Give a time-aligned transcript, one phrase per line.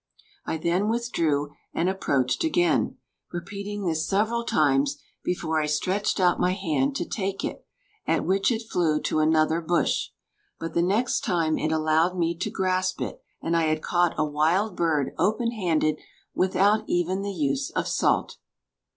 [0.47, 2.97] I then withdrew and approached again,
[3.31, 7.63] repeating this several times before I stretched out my hand to take it,
[8.07, 10.07] at which it flew to another bush.
[10.59, 14.25] But the next time it allowed me to grasp it, and I had caught a
[14.25, 15.99] wild bird open handed
[16.33, 18.37] without even the use of salt!"